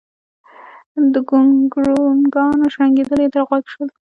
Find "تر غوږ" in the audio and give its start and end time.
3.33-3.63